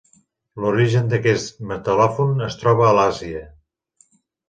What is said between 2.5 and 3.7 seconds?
troba a l'Àsia.